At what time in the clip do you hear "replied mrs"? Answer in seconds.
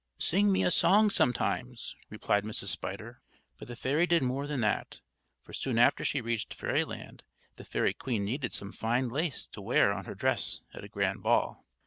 2.09-2.69